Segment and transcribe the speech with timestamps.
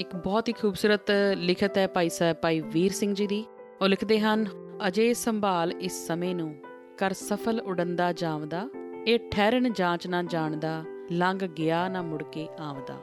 [0.00, 3.44] ਇੱਕ ਬਹੁਤ ਹੀ ਖੂਬਸੂਰਤ ਲਿਖਤ ਹੈ ਭਾਈ ਸਾਹਿਬ ਭਾਈ ਵੀਰ ਸਿੰਘ ਜੀ ਦੀ।
[3.80, 4.46] ਉਹ ਲਿਖਦੇ ਹਨ,
[4.88, 6.54] ਅਜੇ ਸੰਭਾਲ ਇਸ ਸਮੇਂ ਨੂੰ,
[6.98, 8.68] ਕਰ ਸਫਲ ਉਡੰਦਾ ਜਾਵਦਾ,
[9.06, 12.94] ਇਹ ਠਹਿਰਨ ਜਾਂਚ ਨਾ ਜਾਣਦਾ, ਲੰਘ ਗਿਆ ਨਾ ਮੁੜ ਕੇ ਆਵਦਾ।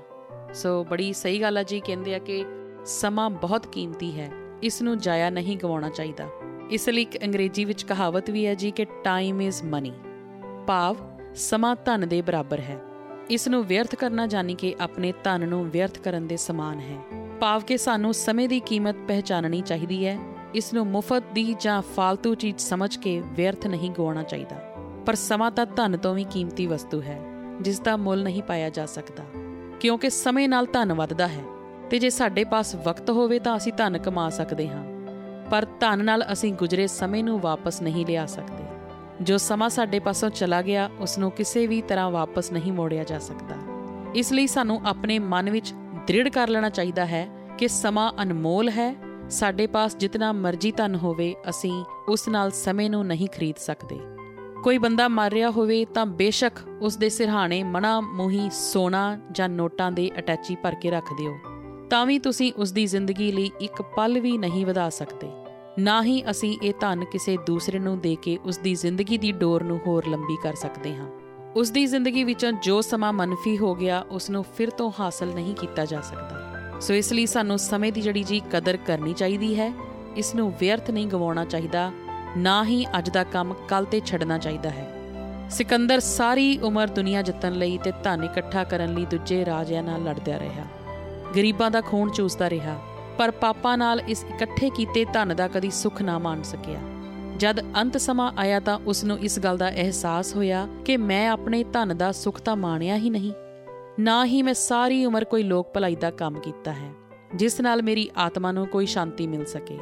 [0.53, 2.45] ਸੋ ਬੜੀ ਸਹੀ ਗੱਲ ਆ ਜੀ, ਕਹਿੰਦੇ ਆ ਕਿ
[2.85, 4.31] ਸਮਾਂ ਬਹੁਤ ਕੀਮਤੀ ਹੈ,
[4.63, 6.27] ਇਸ ਨੂੰ ਜਾਇਆ ਨਹੀਂ ਗਵਾਉਣਾ ਚਾਹੀਦਾ।
[6.71, 9.93] ਇਸ ਲਈ ਇੱਕ ਅੰਗਰੇਜ਼ੀ ਵਿੱਚ ਕਹਾਵਤ ਵੀ ਹੈ ਜੀ ਕਿ ਟਾਈਮ ਇਜ਼ ਮਨੀ
[10.67, 10.97] ਭਾਵ,
[11.35, 12.79] ਸਮਾਂ ਧਨ ਦੇ ਬਰਾਬਰ ਹੈ।
[13.29, 16.95] ਇਸ ਨੂੰ ਵਿਅਰਥ ਕਰਨਾ ਜਾਨੀ ਕਿ ਆਪਣੇ ਧਨ ਨੂੰ ਵਿਅਰਥ ਕਰਨ ਦੇ ਸਮਾਨ ਹੈ।
[17.41, 20.19] ਭਾਵ ਕਿ ਸਾਨੂੰ ਸਮੇਂ ਦੀ ਕੀਮਤ ਪਹਿਚਾਨਣੀ ਚਾਹੀਦੀ ਹੈ।
[20.55, 24.55] ਇਸ ਨੂੰ ਮੁਫਤ ਦੀ ਜਾਂ ਫालतू ਚੀਜ਼ ਸਮਝ ਕੇ ਵਿਅਰਥ ਨਹੀਂ ਗਵਾਉਣਾ ਚਾਹੀਦਾ।
[25.05, 27.21] ਪਰ ਸਮਾਂ ਤਾਂ ਧਨ ਤੋਂ ਵੀ ਕੀਮਤੀ ਵਸਤੂ ਹੈ,
[27.61, 29.23] ਜਿਸ ਦਾ ਮੁੱਲ ਨਹੀਂ ਪਾਇਆ ਜਾ ਸਕਦਾ।
[29.79, 31.43] ਕਿਉਂਕਿ ਸਮੇਂ ਨਾਲ ਧਨ ਵੱਧਦਾ ਹੈ,
[31.89, 34.85] ਤੇ ਜੇ ਸਾਡੇ ਪਾਸ ਵਕਤ ਹੋਵੇ ਤਾਂ ਅਸੀਂ ਧਨ ਕਮਾ ਸਕਦੇ ਹਾਂ।
[35.51, 38.66] ਪਰ ਧਨ ਨਾਲ ਅਸੀਂ ਗੁਜ਼ਰੇ ਸਮੇਂ ਨੂੰ ਵਾਪਸ ਨਹੀਂ ਲਿਆ ਸਕਦੇ।
[39.21, 43.19] ਜੋ ਸਮਾਂ ਸਾਡੇ ਪਾਸੋਂ ਚਲਾ ਗਿਆ ਉਸ ਨੂੰ ਕਿਸੇ ਵੀ ਤਰ੍ਹਾਂ ਵਾਪਸ ਨਹੀਂ ਮੋੜਿਆ ਜਾ
[43.19, 43.55] ਸਕਦਾ।
[44.15, 45.73] ਇਸ ਲਈ ਸਾਨੂੰ ਆਪਣੇ ਮਨ ਵਿੱਚ
[46.07, 48.95] ਦ੍ਰਿੜ ਕਰ ਲੈਣਾ ਚਾਹੀਦਾ ਹੈ ਕਿ ਸਮਾਂ ਅਨਮੋਲ ਹੈ।
[49.29, 53.99] ਸਾਡੇ ਪਾਸ ਜਿੰਨਾ ਮਰਜ਼ੀ ਧਨ ਹੋਵੇ, ਅਸੀਂ ਉਸ ਨਾਲ ਸਮੇਂ ਨੂੰ ਨਹੀਂ ਖਰੀਦ ਸਕਦੇ।
[54.63, 59.91] ਕੋਈ ਬੰਦਾ ਮਰ ਰਿਹਾ ਹੋਵੇ ਤਾਂ ਬੇਸ਼ੱਕ ਉਸ ਦੇ ਸਿਰਹਾਣੇ ਮਣਾ, ਮੋਹੀ, ਸੋਨਾ ਜਾਂ ਨੋਟਾਂ
[59.91, 61.37] ਦੇ ਅਟੈਚੀ ਭਰ ਕੇ ਰੱਖ ਦਿਓ।
[61.89, 65.46] ਤਾਂ ਵੀ ਤੁਸੀਂ ਉਸ ਦੀ ਜ਼ਿੰਦਗੀ ਲਈ ਇੱਕ ਪਲ ਵੀ ਨਹੀਂ ਵਧਾ ਸਕਦੇ।
[65.79, 69.63] ਨਾ ਹੀ ਅਸੀਂ ਇਹ ਧਨ ਕਿਸੇ ਦੂਸਰੇ ਨੂੰ ਦੇ ਕੇ ਉਸ ਦੀ ਜ਼ਿੰਦਗੀ ਦੀ ਡੋਰ
[69.63, 71.07] ਨੂੰ ਹੋਰ ਲੰਬੀ ਕਰ ਸਕਦੇ ਹਾਂ।
[71.55, 75.55] ਉਸ ਦੀ ਜ਼ਿੰਦਗੀ ਵਿੱਚੋਂ ਜੋ ਸਮਾਂ ਮਨਫੀ ਹੋ ਗਿਆ ਉਸ ਨੂੰ ਫਿਰ ਤੋਂ ਹਾਸਲ ਨਹੀਂ
[75.55, 76.41] ਕੀਤਾ ਜਾ ਸਕਦਾ।
[76.81, 79.73] ਸੋ ਇਸ ਲਈ ਸਾਨੂੰ ਸਮੇਂ ਦੀ ਜੜੀ ਜੀ ਕਦਰ ਕਰਨੀ ਚਾਹੀਦੀ ਹੈ।
[80.15, 81.91] ਇਸ ਨੂੰ ਵਿਅਰਥ ਨਹੀਂ ਗਵਾਉਣਾ ਚਾਹੀਦਾ,
[82.37, 84.93] ਨਾ ਹੀ ਅੱਜ ਦਾ ਕੰਮ ਕੱਲ ਤੇ ਛੱਡਣਾ ਚਾਹੀਦਾ ਹੈ।
[85.49, 90.39] ਸਿਕੰਦਰ ਸਾਰੀ ਉਮਰ ਦੁਨੀਆ ਜਿੱਤਣ ਲਈ ਤੇ ਧਨ ਇਕੱਠਾ ਕਰਨ ਲਈ ਦੂਜੇ ਰਾਜਿਆਂ ਨਾਲ ਲੜਦਿਆ
[90.39, 90.65] ਰਿਹਾ।
[91.35, 92.79] ਗਰੀਬਾਂ ਦਾ ਖੂਨ ਚੂਸਦਾ ਰਿਹਾ।
[93.17, 96.79] ਪਰ ਪਾਪਾ ਨਾਲ ਇਸ ਇਕੱਠੇ ਕੀਤੇ ਧਨ ਦਾ ਕਦੀ ਸੁੱਖ ਨਾ ਮਾਣ ਸਕਿਆ।
[97.37, 101.63] ਜਦ ਅੰਤ ਸਮਾਂ ਆਇਆ ਤਾਂ ਉਸ ਨੂੰ ਇਸ ਗੱਲ ਦਾ ਅਹਿਸਾਸ ਹੋਇਆ ਕਿ ਮੈਂ ਆਪਣੇ
[101.63, 103.33] ਧਨ ਦਾ ਸੁੱਖ ਤਾਂ ਮਾਣਿਆ ਹੀ ਨਹੀਂ।
[103.99, 106.89] ਨਾ ਹੀ ਮੈਂ ਸਾਰੀ ਉਮਰ ਕੋਈ ਲੋਕ ਭਲਾਈ ਦਾ ਕੰਮ ਕੀਤਾ ਹੈ,
[107.35, 109.77] ਜਿਸ ਨਾਲ ਮੇਰੀ ਆਤਮਾ ਨੂੰ ਕੋਈ ਸ਼ਾਂਤੀ ਮਿਲ ਸਕੇ।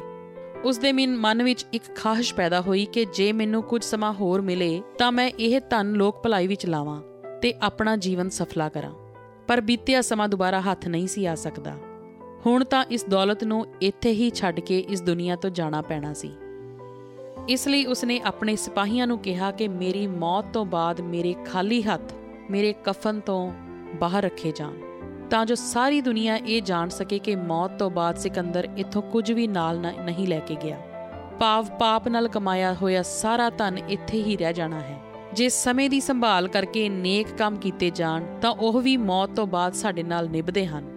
[0.64, 4.82] ਉਸ ਦੇ ਮਨ ਵਿੱਚ ਇੱਕ ਖਾਹਿਸ਼ ਪੈਦਾ ਹੋਈ ਕਿ ਜੇ ਮੈਨੂੰ ਕੁਝ ਸਮਾਂ ਹੋਰ ਮਿਲੇ
[4.98, 7.00] ਤਾਂ ਮੈਂ ਇਹ ਧਨ ਲੋਕ ਭਲਾਈ ਵਿੱਚ ਲਾਵਾਂ
[7.42, 8.92] ਤੇ ਆਪਣਾ ਜੀਵਨ ਸਫਲਾ ਕਰਾਂ।
[9.48, 11.74] ਪਰ ਬੀਤਿਆ ਸਮਾਂ ਦੁਬਾਰਾ ਹੱਥ ਨਹੀਂ ਸੀ ਆ ਸਕਦਾ।
[12.46, 16.30] ਹੁਣ ਤਾਂ ਇਸ ਦੌਲਤ ਨੂੰ ਇੱਥੇ ਹੀ ਛੱਡ ਕੇ ਇਸ ਦੁਨੀਆ ਤੋਂ ਜਾਣਾ ਪੈਣਾ ਸੀ।
[17.48, 22.12] ਇਸ ਲਈ ਉਸਨੇ ਆਪਣੇ ਸਿਪਾਹੀਆਂ ਨੂੰ ਕਿਹਾ ਕਿ ਮੇਰੀ ਮੌਤ ਤੋਂ ਬਾਅਦ ਮੇਰੇ ਖਾਲੀ ਹੱਥ,
[22.50, 23.52] ਮੇਰੇ ਕਫਨ ਤੋਂ
[23.94, 24.72] ਬਾਹਰ ਰੱਖੇ ਜਾਣ,
[25.30, 29.46] ਤਾਂ ਜੋ ਸਾਰੀ ਦੁਨੀਆ ਇਹ ਜਾਣ ਸਕੇ ਕਿ ਮੌਤ ਤੋਂ ਬਾਅਦ ਸਿਕੰਦਰ ਇੱਥੋਂ ਕੁਝ ਵੀ
[29.46, 30.80] ਨਾਲ ਨਹੀਂ ਲੈ ਕੇ ਗਿਆ।
[31.40, 35.00] ਪਾਪ ਪਾਪ ਨਾਲ ਕਮਾਇਆ ਹੋਇਆ ਸਾਰਾ ਧਨ ਇੱਥੇ ਹੀ ਰਹਿ ਜਾਣਾ ਹੈ।
[35.32, 39.74] ਜੇ ਸਮੇਂ ਦੀ ਸੰਭਾਲ ਕਰਕੇ ਨੇਕ ਕੰਮ ਕੀਤੇ ਜਾਣ, ਤਾਂ ਉਹ ਵੀ ਮੌਤ ਤੋਂ ਬਾਅਦ
[39.74, 40.95] ਸਾਡੇ ਨਾਲ ਨਿਭਦੇ ਹਨ।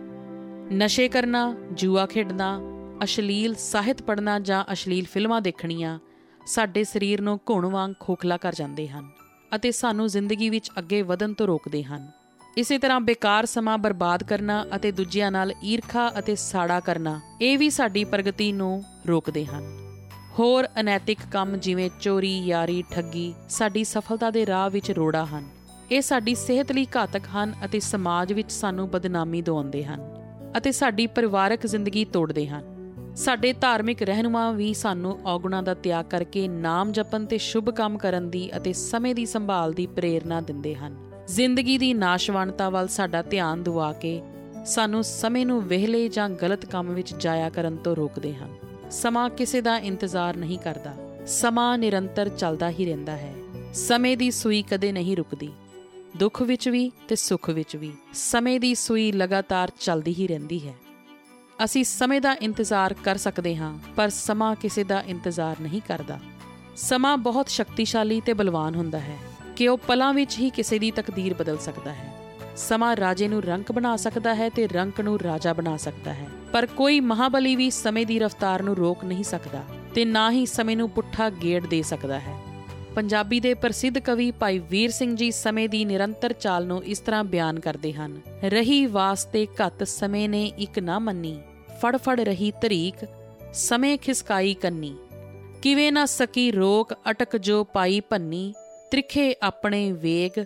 [0.73, 2.59] ਨਸ਼ੇ ਕਰਨਾ, ਜੂਆ ਖੇਡਣਾ,
[3.03, 5.99] ਅਸ਼ਲੀਲ ਸਾਹਿਤ ਪੜ੍ਹਨਾ ਜਾਂ ਅਸ਼ਲੀਲ ਫਿਲਮਾਂ ਦੇਖਣੀਆਂ
[6.45, 9.09] ਸਾਡੇ ਸਰੀਰ ਨੂੰ ਘੁਣ ਵਾਂਗ ਖੋਖਲਾ ਕਰ ਜਾਂਦੇ ਹਨ
[9.55, 12.11] ਅਤੇ ਸਾਨੂੰ ਜ਼ਿੰਦਗੀ ਵਿੱਚ ਅੱਗੇ ਵਧਣ ਤੋਂ ਰੋਕਦੇ ਹਨ।
[12.57, 17.69] ਇਸੇ ਤਰ੍ਹਾਂ ਬੇਕਾਰ ਸਮਾਂ ਬਰਬਾਦ ਕਰਨਾ ਅਤੇ ਦੂਜਿਆਂ ਨਾਲ ਈਰਖਾ ਅਤੇ ਸਾੜਾ ਕਰਨਾ, ਇਹ ਵੀ
[17.69, 19.63] ਸਾਡੀ ਪ੍ਰਗਤੀ ਨੂੰ ਰੋਕਦੇ ਹਨ।
[20.39, 25.49] ਹੋਰ ਅਨੈਤਿਕ ਕੰਮ ਜਿਵੇਂ ਚੋਰੀ, ਯਾਰੀ, ਠੱਗੀ ਸਾਡੀ ਸਫਲਤਾ ਦੇ ਰਾਹ ਵਿੱਚ ਰੋੜਾ ਹਨ।
[25.91, 30.18] ਇਹ ਸਾਡੀ ਸਿਹਤ ਲਈ ਘਾਤਕ ਹਨ ਅਤੇ ਸਮਾਜ ਵਿੱਚ ਸਾਨੂੰ ਬਦਨਾਮੀ ਦਵਾਉਂਦੇ ਹਨ।
[30.57, 36.47] ਅਤੇ ਸਾਡੀ ਪਰਿਵਾਰਕ ਜ਼ਿੰਦਗੀ ਤੋੜਦੇ ਹਨ ਸਾਡੇ ਧਾਰਮਿਕ ਰਹਿਨੁਮਾ ਵੀ ਸਾਨੂੰ ਔਗੁਣਾ ਦਾ ਤਿਆਗ ਕਰਕੇ
[36.47, 40.95] ਨਾਮ ਜਪਣ ਤੇ ਸ਼ੁਭ ਕੰਮ ਕਰਨ ਦੀ ਅਤੇ ਸਮੇਂ ਦੀ ਸੰਭਾਲ ਦੀ ਪ੍ਰੇਰਣਾ ਦਿੰਦੇ ਹਨ।
[41.27, 44.21] ਜ਼ਿੰਦਗੀ ਦੀ ਨਾਸ਼ਵਾਨਤਾ ਵੱਲ ਸਾਡਾ ਧਿਆਨ ਦਿਵਾ ਕੇ
[44.65, 48.55] ਸਾਨੂੰ ਸਮੇਂ ਨੂੰ ਵਿਹਲੇ ਜਾਂ ਗਲਤ ਕੰਮ ਵਿੱਚ ਜਾਇਆ ਕਰਨ ਤੋਂ ਰੋਕਦੇ ਹਨ
[48.91, 50.93] ਸਮਾਂ ਕਿਸੇ ਦਾ ਇੰਤਜ਼ਾਰ ਨਹੀਂ ਕਰਦਾ।
[51.27, 53.33] ਸਮਾਂ ਨਿਰੰਤਰ ਚੱਲਦਾ ਹੀ ਰਹਿੰਦਾ ਹੈ।
[53.73, 55.49] ਸਮੇਂ ਦੀ ਸੂਈ ਕਦੇ ਨਹੀਂ ਰੁਕਦੀ।
[56.17, 60.73] ਦੁੱਖ ਵਿੱਚ ਵੀ ਤੇ ਸੁੱਖ ਵਿੱਚ ਵੀ। ਸਮੇਂ ਦੀ ਸੂਈ ਲਗਾਤਾਰ ਚੱਲਦੀ ਹੀ ਰਹਿੰਦੀ ਹੈ।
[61.63, 66.19] ਅਸੀਂ ਸਮੇਂ ਦਾ ਇੰਤਜ਼ਾਰ ਕਰ ਸਕਦੇ ਹਾਂ, ਪਰ ਸਮਾਂ ਕਿਸੇ ਦਾ ਇੰਤਜ਼ਾਰ ਨਹੀਂ ਕਰਦਾ।
[66.75, 69.17] ਸਮਾਂ ਬਹੁਤ ਸ਼ਕਤੀਸ਼ਾਲੀ ਤੇ ਬਲਵਾਨ ਹੁੰਦਾ ਹੈ
[69.55, 73.71] ਕਿ ਉਹ ਪਲਾਂ ਵਿੱਚ ਹੀ ਕਿਸੇ ਦੀ ਤਕਦੀਰ ਬਦਲ ਸਕਦਾ ਹੈ। ਸਮਾਂ ਰਾਜੇ ਨੂੰ ਰੰਕ
[73.71, 78.05] ਬਣਾ ਸਕਦਾ ਹੈ ਤੇ ਰੰਕ ਨੂੰ ਰਾਜਾ ਬਣਾ ਸਕਦਾ ਹੈ। ਪਰ ਕੋਈ ਮਹਾਬਲੀ ਵੀ ਸਮੇਂ
[78.05, 79.63] ਦੀ ਰਫ਼ਤਾਰ ਨੂੰ ਰੋਕ ਨਹੀਂ ਸਕਦਾ
[79.95, 82.38] ਤੇ ਨਾ ਹੀ ਸਮੇਂ ਨੂੰ ਪੁੱਠਾ ਗੇੜ ਦੇ ਸਕਦਾ ਹੈ।
[82.99, 87.23] ਪੰਜਾਬੀ ਦੇ ਪ੍ਰਸਿੱਧ ਕਵੀ ਭਾਈ ਵੀਰ ਸਿੰਘ ਜੀ ਸਮੇਂ ਦੀ ਨਿਰੰਤਰ ਚਾਲ ਨੂੰ ਇਸ ਤਰ੍ਹਾਂ
[87.23, 91.39] ਬਿਆਨ ਕਰਦੇ ਹਨ। ਰਹੀ ਵਾਸਤੇ ਘੱਤ ਸਮੇਂ ਨੇ ਇੱਕ ਨਾ ਮੰਨੀ
[91.81, 92.95] ਫੜ ਫੜ ਰਹੀ ਤਰੀਕ,
[93.53, 94.95] ਸਮੇਂ ਖਿਸਕਾਈ ਕੰਨੀ।
[95.61, 98.53] ਕਿਵੇਂ ਨਾ ਸਕੀ ਰੋਕ ਅਟਕ ਜੋ ਪਾਈ ਭੰਨੀ,
[98.91, 100.43] ਤ੍ਰਿਖੇ ਆਪਣੇ ਵੇਗ,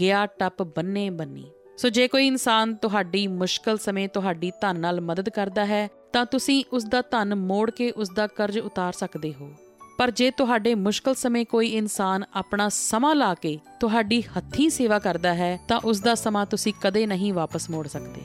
[0.00, 1.44] ਗਿਆ ਟੱਪ ਬੰਨੇ ਬੰਨੀ।
[1.78, 6.64] ਸੋ ਜੇ ਕੋਈ ਇਨਸਾਨ ਤੁਹਾਡੀ ਮੁਸ਼ਕਲ ਸਮੇਂ ਤੁਹਾਡੀ ਧਨ ਨਾਲ ਮਦਦ ਕਰਦਾ ਹੈ, ਤਾਂ ਤੁਸੀਂ
[6.72, 9.52] ਉਸ ਦਾ ਧਨ ਮੋੜ ਕੇ ਉਸ ਦਾ ਕਰਜ਼ ਉਤਾਰ ਸਕਦੇ ਹੋ।
[10.02, 15.34] ਪਰ ਜੇ ਤੁਹਾਡੇ ਮੁਸ਼ਕਲ ਸਮੇਂ ਕੋਈ ਇਨਸਾਨ ਆਪਣਾ ਸਮਾਂ ਲਾ ਕੇ ਤੁਹਾਡੀ ਹੱਥੀਂ ਸੇਵਾ ਕਰਦਾ
[15.34, 18.20] ਹੈ, ਤਾਂ ਉਸ ਦਾ ਸਮਾਂ ਤੁਸੀਂ ਕਦੇ ਨਹੀਂ ਵਾਪਸ ਮੋੜ ਸਕਦੇ।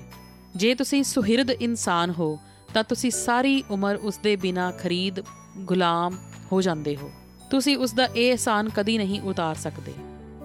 [0.55, 2.39] ਜੇ ਤੁਸੀਂ ਸੁਹਿਰਦ ਇਨਸਾਨ ਹੋ,
[2.73, 5.15] ਤਾਂ ਤੁਸੀਂ ਸਾਰੀ ਉਮਰ ਉਸ ਦੇ ਬਿਨਾ ਖਰੀਦ,
[5.57, 6.17] ਗੁਲਾਮ
[6.51, 7.11] ਹੋ ਜਾਂਦੇ ਹੋ।
[7.49, 9.93] ਤੁਸੀਂ ਉਸ ਦਾ ਇਹ ehsan ਕਦੀ ਨਹੀਂ ਉਤਾਰ ਸਕਦੇ।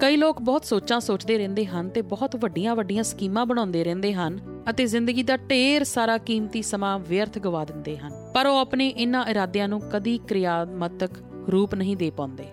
[0.01, 4.87] ਕਈ ਲੋਕ ਬਹੁਤ ਸੋਚਾਂ ਸੋਚਦੇ ਰਹਿੰਦੇ ਹਨ ਤੇ ਬਹੁਤ ਵੱਡੀਆਂ-ਵੱਡੀਆਂ ਸਕੀਮਾਂ ਬਣਾਉਂਦੇ ਰਹਿੰਦੇ ਹਨ ਅਤੇ
[4.87, 9.69] ਜ਼ਿੰਦਗੀ ਦਾ ਢੇਰ ਸਾਰਾ ਕੀਮਤੀ ਸਮਾਂ ਵਿਅਰਥ ਗਵਾ ਦਿੰਦੇ ਹਨ। ਪਰ ਉਹ ਆਪਣੇ ਇਨ੍ਹਾਂ ਇਰਾਦਿਆਂ
[9.69, 11.11] ਨੂੰ ਕਦੀ ਕਿਰਿਆਤਮਕ
[11.53, 12.45] ਰੂਪ ਨਹੀਂ ਦੇ ਪਾਉਂਦੇ।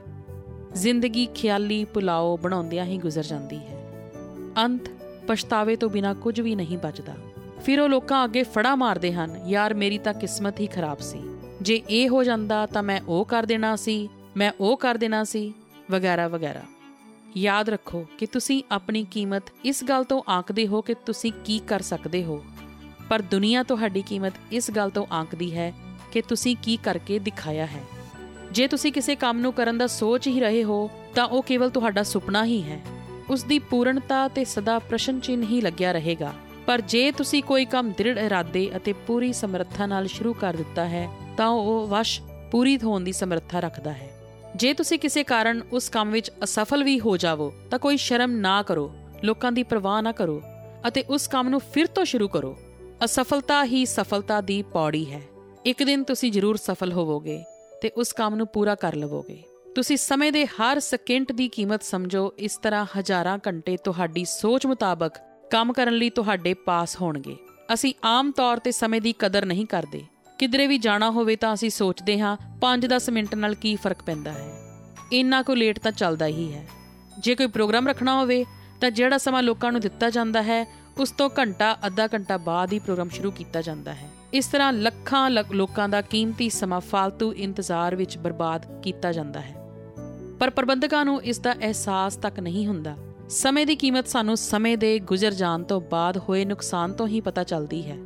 [0.73, 4.11] ਜ਼ਿੰਦਗੀ ਖਿਆਲੀ ਪੁਲਾਓ ਬਣਾਉਂਦਿਆਂ ਹੀ ਗੁਜ਼ਰ ਜਾਂਦੀ ਹੈ।
[4.57, 4.81] ਅੰਤ
[5.27, 7.13] ਪਛਤਾਵੇ ਤੋਂ ਬਿਨਾ ਕੁਝ ਵੀ ਨਹੀਂ ਬਚਦਾ।
[7.61, 11.19] ਫਿਰ ਉਹ ਲੋਕਾਂ ਅੱਗੇ ਫੜਾ ਮਾਰਦੇ ਹਨ, ਯਾਰ, ਮੇਰੀ ਤਾਂ ਕਿਸਮਤ ਹੀ ਖਰਾਬ ਸੀ।
[11.61, 15.53] ਜੇ ਇਹ ਹੋ ਜਾਂਦਾ ਤਾਂ ਮੈਂ ਉਹ ਕਰ ਦੇਣਾ ਸੀ, ਮੈਂ ਉਹ ਕਰ ਦੇਣਾ ਸੀ,
[15.91, 16.61] ਵਗੈਰਾ ਵਗੈਰਾ।
[17.37, 21.79] ਯਾਦ ਰੱਖੋ ਕਿ ਤੁਸੀਂ ਆਪਣੀ ਕੀਮਤ ਇਸ ਗੱਲ ਤੋਂ ਆਂਕਦੇ ਹੋ ਕਿ ਤੁਸੀਂ ਕੀ ਕਰ
[21.79, 22.43] ਸਕਦੇ ਹੋ।
[23.09, 25.73] ਪਰ ਦੁਨੀਆ ਤੁਹਾਡੀ ਕੀਮਤ ਇਸ ਗੱਲ ਤੋਂ ਆਂਕਦੀ ਹੈ
[26.11, 27.83] ਕਿ ਤੁਸੀਂ ਕੀ ਕਰਕੇ ਦਿਖਾਇਆ ਹੈ।
[28.51, 32.03] ਜੇ ਤੁਸੀਂ ਕਿਸੇ ਕੰਮ ਨੂੰ ਕਰਨ ਦਾ ਸੋਚ ਹੀ ਰਹੇ ਹੋ, ਤਾਂ ਉਹ ਕੇਵਲ ਤੁਹਾਡਾ
[32.03, 32.81] ਸੁਪਨਾ ਹੀ ਹੈ।
[33.29, 36.33] ਉਸ ਦੀ ਪੂਰਨਤਾ ਤੇ ਸਦਾ ਪ੍ਰਸ਼ਨ ਚਿੰਨ ਹੀ ਲੱਗਿਆ ਰਹੇਗਾ।
[36.65, 41.09] ਪਰ ਜੇ ਤੁਸੀਂ ਕੋਈ ਕੰਮ ਦ੍ਰਿੜ ਇਰਾਦੇ ਅਤੇ ਪੂਰੀ ਸਮਰੱਥਾ ਨਾਲ ਸ਼ੁਰੂ ਕਰ ਦਿੱਤਾ ਹੈ,
[41.37, 42.21] ਤਾਂ ਉਹ ਵਸ਼
[42.51, 44.09] ਪੂਰੀ ਹੋਣ ਦੀ ਸਮਰੱਥਾ ਰੱਖਦਾ ਹੈ।
[44.55, 48.61] ਜੇ ਤੁਸੀਂ ਕਿਸੇ ਕਾਰਨ ਉਸ ਕੰਮ ਵਿੱਚ ਅਸਫਲ ਵੀ ਹੋ ਜਾਵੋ, ਤਾਂ ਕੋਈ ਸ਼ਰਮ ਨਾ
[48.61, 50.41] ਕਰੋ, ਲੋਕਾਂ ਦੀ ਪਰਵਾਹ ਨਾ ਕਰੋ
[50.87, 52.57] ਅਤੇ ਉਸ ਕੰਮ ਨੂੰ ਫਿਰ ਤੋਂ ਸ਼ੁਰੂ ਕਰੋ।
[53.05, 55.21] ਅਸਫਲਤਾ ਹੀ ਸਫਲਤਾ ਦੀ ਪੌੜੀ ਹੈ।
[55.65, 57.43] ਇੱਕ ਦਿਨ ਤੁਸੀਂ ਜ਼ਰੂਰ ਸਫਲ ਹੋਵੋਗੇ
[57.81, 59.43] ਤੇ ਉਸ ਕੰਮ ਨੂੰ ਪੂਰਾ ਕਰ ਲਵੋਗੇ।
[59.75, 65.11] ਤੁਸੀਂ ਸਮੇਂ ਦੇ ਹਰ ਸਕਿੰਟ ਦੀ ਕੀਮਤ ਸਮਝੋ, ਇਸ ਤਰ੍ਹਾਂ ਹਜ਼ਾਰਾਂ ਘੰਟੇ ਤੁਹਾਡੀ ਸੋਚ ਮੁਤਾਬਕ
[65.51, 67.37] ਕੰਮ ਕਰਨ ਲਈ ਤੁਹਾਡੇ ਪਾਸ ਹੋਣਗੇ।
[67.73, 70.01] ਅਸੀਂ ਆਮ ਤੌਰ ਤੇ ਸਮੇਂ ਦੀ ਕਦਰ ਨਹੀਂ ਕਰਦੇ।
[70.37, 74.61] ਕਿਧਰੇ ਵੀ ਜਾਣਾ ਹੋਵੇ ਤਾਂ ਅਸੀਂ ਸੋਚਦੇ ਹਾਂ 5-10 ਮਿੰਟ ਨਾਲ ਕੀ ਫ਼ਰਕ ਪੈਂਦਾ ਹੈ।
[75.13, 76.67] ਇੰਨਾ ਕੋ ਲੇਟ ਤਾਂ ਚੱਲਦਾ ਹੀ ਹੈ।
[77.19, 78.45] ਜੇ ਕੋਈ ਪ੍ਰੋਗਰਾਮ ਰੱਖਣਾ ਹੋਵੇ,
[78.81, 82.79] ਤਾਂ ਜਿਹੜਾ ਸਮਾਂ ਲੋਕਾਂ ਨੂੰ ਦਿੱਤਾ ਜਾਂਦਾ ਹੈ ਉਸ ਤੋਂ ਘੰਟਾ, ਅੱਧਾ ਘੰਟਾ ਬਾਅਦ ਹੀ
[82.79, 88.17] ਪ੍ਰੋਗਰਾਮ ਸ਼ੁਰੂ ਕੀਤਾ ਜਾਂਦਾ ਹੈ। ਇਸ ਤਰ੍ਹਾਂ ਲੱਖਾਂ ਲੋਕਾਂ ਦਾ ਕੀਮਤੀ ਸਮਾਂ ਫालतू ਇੰਤਜ਼ਾਰ ਵਿੱਚ
[88.17, 89.55] ਬਰਬਾਦ ਕੀਤਾ ਜਾਂਦਾ ਹੈ।
[90.39, 92.95] ਪਰ ਪ੍ਰਬੰਧਕਾਂ ਨੂੰ ਇਸ ਦਾ ਅਹਿਸਾਸ ਤੱਕ ਨਹੀਂ ਹੁੰਦਾ।
[93.29, 97.43] ਸਮੇਂ ਦੀ ਕੀਮਤ ਸਾਨੂੰ ਸਮੇਂ ਦੇ ਗੁਜ਼ਰ ਜਾਣ ਤੋਂ ਬਾਅਦ ਹੋਏ ਨੁਕਸਾਨ ਤੋਂ ਹੀ ਪਤਾ
[97.43, 97.97] ਚੱਲਦੀ ਹੈ।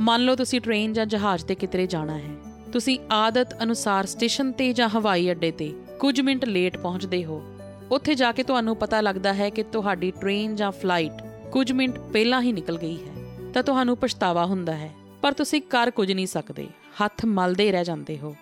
[0.00, 2.34] ਮੰਨ ਲਓ ਤੁਸੀਂ ਟ੍ਰੇਨ ਜਾਂ ਜਹਾਜ਼ ਤੇ ਕਿਤੇ ਜਾਣਾ ਹੈ।
[2.72, 7.42] ਤੁਸੀਂ ਆਦਤ ਅਨੁਸਾਰ ਸਟੇਸ਼ਨ ਤੇ ਜਾਂ ਹਵਾਈ ਅੱਡੇ ਤੇ ਕੁਝ ਮਿੰਟ ਲੇਟ ਪਹੁੰਚਦੇ ਹੋ।
[7.90, 11.12] ਉੱਥੇ ਜਾ ਕੇ ਤੁਹਾਨੂੰ ਪਤਾ ਲੱਗਦਾ ਹੈ ਕਿ ਤੁਹਾਡੀ ਟ੍ਰੇਨ ਜਾਂ ਫਲਾਈਟ
[11.52, 13.14] ਕੁਝ ਮਿੰਟ ਪਹਿਲਾਂ ਹੀ ਨਿਕਲ ਗਈ ਹੈ,
[13.54, 14.90] ਤਾਂ ਤੁਹਾਨੂੰ ਪਛਤਾਵਾ ਹੁੰਦਾ ਹੈ।
[15.22, 16.68] ਪਰ ਤੁਸੀਂ ਕਰ ਕੁਝ ਨਹੀਂ ਸਕਦੇ।
[17.04, 18.36] ਹੱਥ ਮਲਦੇ ਰਹਿ ਜਾਂਦੇ ਹੋ।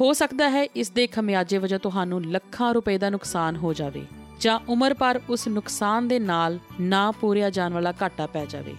[0.00, 4.04] ਹੋ ਸਕਦਾ ਹੈ ਇਸ ਦੇ ਖਮਿਆਜੇ ਵਜੋਂ ਤੁਹਾਨੂੰ ਲੱਖਾਂ ਰੁਪਏ ਦਾ ਨੁਕਸਾਨ ਹੋ ਜਾਵੇ,
[4.40, 8.74] ਜਾਂ ਉਮਰ ਪਰ ਉਸ ਨੁਕਸਾਨ ਦੇ ਨਾਲ ਨਾ ਪੂਰਿਆ ਜਾਣ ਵਾਲਾ ਘਾਟਾ ਪੈ ਜਾਵੇ।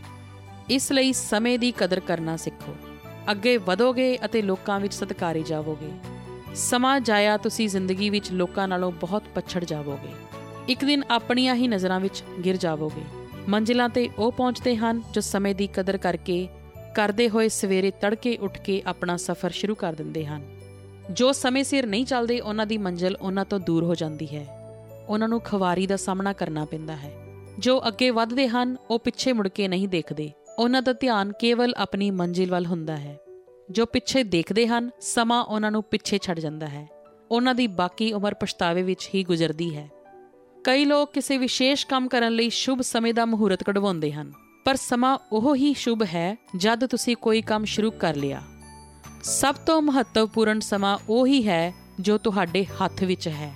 [0.70, 2.76] ਇਸ ਲਈ ਸਮੇਂ ਦੀ ਕਦਰ ਕਰਨਾ ਸਿੱਖੋ।
[3.32, 5.92] ਅੱਗੇ ਵਧੋਗੇ ਅਤੇ ਲੋਕਾਂ ਵਿੱਚ ਸਤਿਕਾਰੇ ਜਾਵੋਗੇ।
[6.56, 10.14] ਸਮਾਂ ਜਾਇਆ ਤੁਸੀਂ ਜ਼ਿੰਦਗੀ ਵਿੱਚ ਲੋਕਾਂ ਨਾਲੋਂ ਬਹੁਤ ਪਛੜ ਜਾਵੋਗੇ।
[10.70, 15.56] ਇੱਕ ਦਿਨ ਆਪਣੀਆਂ ਹੀ ਨਜ਼ਰਾਂ ਵਿੱਚ ਗਿਰ ਜਾਵੋਗੇ। ਮੰਜ਼ਿਲਾਂ ਤੇ ਉਹ ਪਹੁੰਚਦੇ ਹਨ ਜੋ ਸਮੇਂ
[15.56, 16.48] ਦੀ ਕਦਰ ਕਰਕੇ
[16.96, 20.42] ਕਰਦੇ ਹੋਏ ਸਵੇਰੇ ਤੜਕੇ ਉੱਠ ਕੇ ਆਪਣਾ ਸਫ਼ਰ ਸ਼ੁਰੂ ਕਰ ਦਿੰਦੇ ਹਨ।
[21.12, 24.70] ਜੋ ਸਮੇਂ ਸਿਰ ਨਹੀਂ ਚੱਲਦੇ, ਉਹਨਾਂ ਦੀ ਮੰਜ਼ਿਲ ਉਹਨਾਂ ਤੋਂ ਦੂਰ ਹੋ ਜਾਂਦੀ ਹੈ।
[25.10, 27.14] ਉਹਨਾਂ ਨੂੰ ਖਵਾਰੀ ਦਾ ਸਾਹਮਣਾ ਕਰਨਾ ਪੈਂਦਾ ਹੈ।
[27.60, 32.12] ਜੋ ਅੱਗੇ ਵਧਦੇ ਹਨ, ਉਹ ਪਿੱਛੇ ਮੁੜ ਕੇ ਨਹੀਂ ਦੇਖਦੇ। ਉਹਨਾਂ ਦਾ ਧਿਆਨ ਕੇਵਲ ਆਪਣੀ
[32.12, 33.20] ਮੰਜ਼ਿਲ ਵੱਲ ਹੁੰਦਾ ਹੈ।
[33.72, 36.90] ਜੋ ਪਿੱਛੇ ਦੇਖਦੇ ਹਨ, ਸਮਾਂ ਉਹਨਾਂ ਨੂੰ ਪਿੱਛੇ ਛੱਡ ਜਾਂਦਾ ਹੈ।
[37.32, 39.90] ਉਹਨਾਂ ਦੀ ਬਾਕੀ ਉਮਰ ਪਛਤਾਵੇ ਵਿੱਚ ਹੀ ਗੁਜ਼ਰਦੀ ਹੈ।
[40.64, 44.34] ਕਈ ਲੋਕ ਕਿਸੇ ਵਿਸ਼ੇਸ਼ ਕੰਮ ਕਰਨ ਲਈ ਸ਼ੁਭ ਸਮੇਂ ਦਾ ਮਹੂਰਤ ਕਢਵਾਉਂਦੇ ਹਨ।
[44.66, 48.42] ਪਰ ਸਮਾਂ ਉਹ ਹੀ ਸ਼ੁਭ ਹੈ ਜਦ ਤੁਸੀਂ ਕੋਈ ਕੰਮ ਸ਼ੁਰੂ ਕਰ ਲਿਆ।
[49.24, 53.54] ਸਭ ਤੋਂ ਮਹੱਤਵਪੂਰਨ ਸਮਾਂ ਉਹ ਹੀ ਹੈ ਜੋ ਤੁਹਾਡੇ ਹੱਥ ਵਿੱਚ ਹੈ।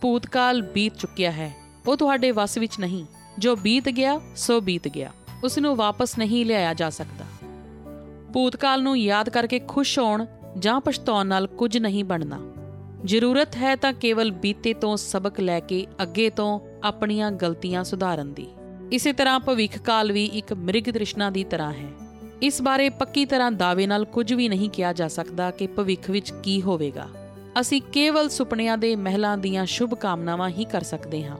[0.00, 1.54] ਭੂਤਕਾਲ ਬੀਤ ਚੁੱਕਿਆ ਹੈ।
[1.88, 3.06] ਉਹ ਤੁਹਾਡੇ ਵੱਸ ਵਿੱਚ ਨਹੀਂ।
[3.38, 5.12] ਜੋ ਬੀਤ ਗਿਆ, ਸੋ ਬੀਤ ਗਿਆ।
[5.44, 7.24] ਉਸ ਨੂੰ ਵਾਪਸ ਨਹੀਂ ਲਿਆਇਆ ਜਾ ਸਕਦਾ।
[8.32, 10.26] ਭੂਤਕਾਲ ਨੂੰ ਯਾਦ ਕਰਕੇ ਖੁਸ਼ ਹੋਣ
[10.58, 12.52] ਜਾਂ ਪਛਤਾਉਣ ਨਾਲ ਕੁਝ ਨਹੀਂ ਬਣਨਾ।
[13.04, 18.46] ਜ਼ਰੂਰਤ ਹੈ ਤਾਂ ਕੇਵਲ ਬੀਤੇ ਤੋਂ ਸਬਕ ਲੈ ਕੇ ਅੱਗੇ ਤੋਂ ਆਪਣੀਆਂ ਗਲਤੀਆਂ ਸੁਧਾਰਨ ਦੀ।
[18.92, 21.88] ਇਸੇ ਤਰ੍ਹਾਂ ਭਵਿੱਖ ਕਾਲ ਵੀ ਇੱਕ ਮ੍ਰਿਗ ਤ੍ਰਿਸ਼ਨਾ ਦੀ ਤਰ੍ਹਾਂ ਹੈ।
[22.42, 26.32] ਇਸ ਬਾਰੇ ਪੱਕੀ ਤਰ੍ਹਾਂ ਦਾਅਵੇ ਨਾਲ ਕੁਝ ਵੀ ਨਹੀਂ ਕਿਹਾ ਜਾ ਸਕਦਾ ਕਿ ਭਵਿੱਖ ਵਿੱਚ
[26.42, 27.08] ਕੀ ਹੋਵੇਗਾ।
[27.60, 31.36] ਅਸੀਂ ਕੇਵਲ ਸੁਪਨਿਆਂ ਦੇ ਮਹਿਲਾਂ ਦੀਆਂ ਸ਼ੁਭ ਕਾਮਨਾਵਾਂ ਹੀ ਕਰ ਸਕਦੇ ਹਾਂ।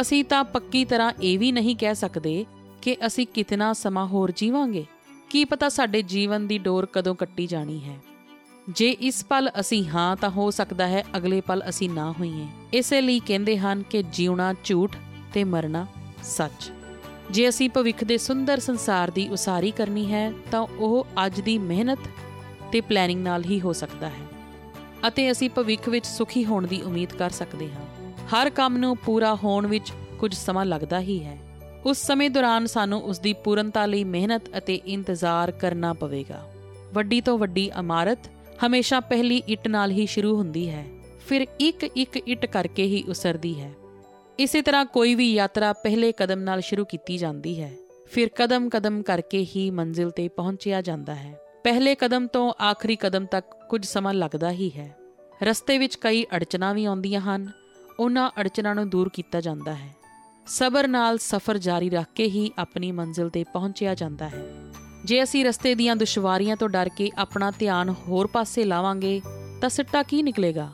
[0.00, 2.46] ਅਸੀਂ ਤਾਂ ਪੱਕੀ ਤਰ੍ਹਾਂ ਇਹ ਵੀ ਨਹੀਂ ਕਹਿ ਸਕਦੇ
[2.82, 4.84] ਕਿ ਅਸੀਂ ਕਿਤਨਾ ਸਮਾਂ ਹੋਰ ਜੀਵਾਂਗੇ।
[5.30, 8.11] ਕੀ ਪਤਾ ਸਾਡੇ ਜੀਵਨ ਦੀ ਡੋਰ ਕਦੋਂ ਕੱਟੀ ਜਾਣੀ ਹੈ।
[8.68, 13.00] ਜੇ ਇਸ ਪਲ ਅਸੀਂ ਹਾਂ ਤਾਂ ਹੋ ਸਕਦਾ ਹੈ ਅਗਲੇ ਪਲ ਅਸੀਂ ਨਾ ਹੋਈਏ। ਇਸੇ
[13.00, 14.96] ਲਈ ਕਹਿੰਦੇ ਹਨ ਕਿ ਜਿਉਣਾ ਝੂਠ
[15.34, 15.86] ਤੇ ਮਰਨਾ
[16.22, 16.72] ਸੱਚ।
[17.30, 21.98] ਜੇ ਅਸੀਂ ਭਵਿੱਖ ਦੇ ਸੁੰਦਰ ਸੰਸਾਰ ਦੀ ਉਸਾਰੀ ਕਰਨੀ ਹੈ ਤਾਂ ਉਹ ਅੱਜ ਦੀ ਮਿਹਨਤ
[22.72, 24.26] ਤੇ ਪਲੈਨਿੰਗ ਨਾਲ ਹੀ ਹੋ ਸਕਦਾ ਹੈ।
[25.08, 29.34] ਅਤੇ ਅਸੀਂ ਭਵਿੱਖ ਵਿੱਚ ਸੁਖੀ ਹੋਣ ਦੀ ਉਮੀਦ ਕਰ ਸਕਦੇ ਹਾਂ। ਹਰ ਕੰਮ ਨੂੰ ਪੂਰਾ
[29.34, 31.38] ਹੋਣ ਵਿੱਚ ਕੁਝ ਸਮਾਂ ਲੱਗਦਾ ਹੀ ਹੈ।
[31.86, 36.52] ਉਸ ਸਮੇਂ ਦੌਰਾਨ ਸਾਨੂੰ ਉਸ ਦੀ ਪੂਰਨਤਾ ਲਈ ਮਿਹਨਤ ਅਤੇ ਇੰਤਜ਼ਾਰ ਕਰਨਾ ਪਵੇਗਾ।
[36.94, 38.18] ਵੱਡੀ ਤੋਂ ਵੱਡੀ ਇਮਾਰਤ
[38.66, 40.86] ਹਮੇਸ਼ਾ ਪਹਿਲੀ ਇੱਟ ਨਾਲ ਹੀ ਸ਼ੁਰੂ ਹੁੰਦੀ ਹੈ,
[41.28, 43.72] ਫਿਰ ਇੱਕ ਇੱਕ ਇੱਟ ਕਰਕੇ ਹੀ ਉਸਰਦੀ ਹੈ।
[44.38, 47.72] ਇਸੇ ਤਰ੍ਹਾਂ ਕੋਈ ਵੀ ਯਾਤਰਾ ਪਹਿਲੇ ਕਦਮ ਨਾਲ ਸ਼ੁਰੂ ਕੀਤੀ ਜਾਂਦੀ ਹੈ,
[48.12, 53.46] ਫਿਰ ਕਦਮ-ਕਦਮ ਕਰਕੇ ਹੀ ਮੰਜ਼ਿਲ ਤੇ ਪਹੁੰਚਿਆ ਜਾਂਦਾ ਹੈ। ਪਹਿਲੇ ਕਦਮ ਤੋਂ ਆਖਰੀ ਕਦਮ ਤੱਕ
[53.70, 54.96] ਕੁਝ ਸਮਾਂ ਲੱਗਦਾ ਹੀ ਹੈ।
[55.42, 57.50] ਰਸਤੇ ਵਿੱਚ ਕਈ ਅੜਚਣਾ ਵੀ ਆਉਂਦੀਆਂ ਹਨ,
[58.00, 59.96] ਉਹਨਾਂ ਅੜਚਣਾ ਨੂੰ ਦੂਰ ਕੀਤਾ ਜਾਂਦਾ ਹੈ।
[60.46, 64.61] ਸਬਰ ਨਾਲ ਸਫ਼ਰ ਜਾਰੀ ਰੱਖ ਕੇ ਹੀ ਆਪਣੀ ਮੰਜ਼ਿਲ ਤੇ ਪਹੁੰਚਿਆ ਜਾਂਦਾ ਹੈ।
[65.04, 69.20] ਜੇ ਅਸੀਂ ਰਸਤੇ ਦੀਆਂ ਦੁਸ਼ਵਾਰੀਆਂ ਤੋਂ ਡਰ ਕੇ ਆਪਣਾ ਧਿਆਨ ਹੋਰ ਪਾਸੇ ਲਾਵਾਂਗੇ,
[69.60, 70.70] ਤਾਂ ਸਿੱਟਾ ਕੀ ਨਿਕਲੇਗਾ?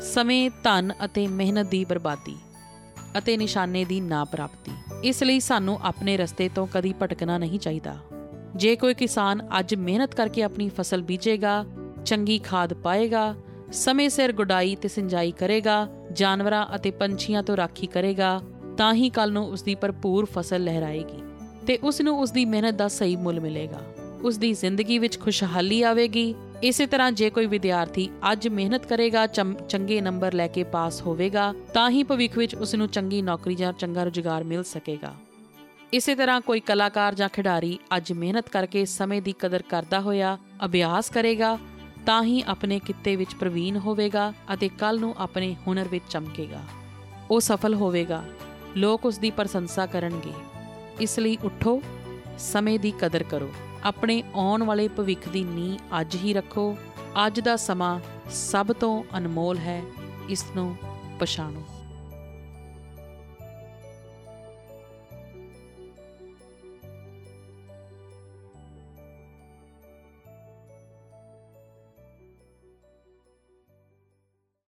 [0.00, 2.36] ਸਮੇਂ, ਧਨ ਅਤੇ ਮਿਹਨਤ ਦੀ ਬਰਬਾਦੀ
[3.18, 4.72] ਅਤੇ ਨਿਸ਼ਾਨੇ ਦੀ ਨਾ ਪ੍ਰਾਪਤੀ
[5.04, 7.96] ਇਸ ਲਈ ਸਾਨੂੰ ਆਪਣੇ ਰਸਤੇ ਤੋਂ ਕਦੀ ਭਟਕਣਾ ਨਹੀਂ ਚਾਹੀਦਾ।
[8.56, 11.64] ਜੇ ਕੋਈ ਕਿਸਾਨ ਅੱਜ ਮਿਹਨਤ ਕਰਕੇ ਆਪਣੀ ਫਸਲ ਬੀਜੇਗਾ,
[12.04, 13.34] ਚੰਗੀ ਖਾਦ ਪਾਏਗਾ,
[13.72, 18.40] ਸਮੇਂ ਸਿਰ ਗੁਡਾਈ ਤੇ ਸਿੰਜਾਈ ਕਰੇਗਾ, ਜਾਨਵਰਾਂ ਅਤੇ ਪੰਛੀਆਂ ਤੋਂ ਰਾਖੀ ਕਰੇਗਾ,
[18.78, 21.22] ਤਾਂ ਹੀ ਕੱਲ ਨੂੰ ਉਸ ਦੀ ਭਰਪੂਰ ਫਸਲ ਲਹਿਰਾਏਗੀ।
[21.66, 23.80] ਤੇ ਉਸ ਨੂੰ ਉਸ ਦੀ ਮਿਹਨਤ ਦਾ ਸਹੀ ਮੁੱਲ ਮਿਲੇਗਾ।
[24.22, 30.00] ਉਸ ਦੀ ਜ਼ਿੰਦਗੀ ਵਿੱਚ ਖੁਸ਼ਹਾਲੀ ਆਵੇਗੀ। ਇਸੇ ਤਰ੍ਹਾਂ ਜੇ ਕੋਈ ਵਿਦਿਆਰਥੀ ਅੱਜ ਮਿਹਨਤ ਕਰੇਗਾ ਚੰਗੇ
[30.00, 34.04] ਨੰਬਰ ਲੈ ਕੇ ਪਾਸ ਹੋਵੇਗਾ, ਤਾਂ ਹੀ ਭਵਿੱਖ ਵਿੱਚ ਉਸ ਨੂੰ ਚੰਗੀ ਨੌਕਰੀ ਜਾਂ ਚੰਗਾ
[34.04, 35.14] ਰੁਜ਼ਗਾਰ ਮਿਲ ਸਕੇਗਾ।
[35.92, 41.10] ਇਸੇ ਤਰ੍ਹਾਂ ਕੋਈ ਕਲਾਕਾਰ ਜਾਂ ਖਿਡਾਰੀ ਅੱਜ ਮਿਹਨਤ ਕਰਕੇ ਸਮੇਂ ਦੀ ਕਦਰ ਕਰਦਾ ਹੋਇਆ ਅਭਿਆਸ
[41.10, 41.58] ਕਰੇਗਾ,
[42.06, 46.60] ਤਾਂ ਹੀ ਆਪਣੇ ਕਿੱਤੇ ਵਿੱਚ ਪ੍ਰਵੀਨ ਹੋਵੇਗਾ ਅਤੇ ਕੱਲ ਨੂੰ ਆਪਣੇ ਹੁਨਰ ਵਿੱਚ ਚਮਕੇਗਾ।
[47.30, 48.24] ਉਹ ਸਫਲ ਹੋਵੇਗਾ।
[48.76, 50.32] ਲੋਕ ਉਸ ਦੀ ਪ੍ਰਸ਼ੰਸਾ ਕਰਨਗੇ।
[51.00, 51.82] ਇਸ ਲਈ ਉਠੋ,
[52.38, 53.50] ਸਮੇਂ ਦੀ ਕਦਰ ਕਰੋ।
[53.84, 56.76] ਆਪਣੇ ਆਉਣ ਵਾਲੇ ਭਵਿੱਖ ਦੀ ਨੀਂਹ ਅੱਜ ਹੀ ਰੱਖੋ।
[57.26, 59.82] ਅੱਜ ਦਾ ਸਮਾਂ ਸਭ ਤੋਂ ਅਨਮੋਲ ਹੈ,
[60.28, 60.76] ਇਸ ਨੂੰ
[61.20, 61.62] ਪਛਾਣੋ।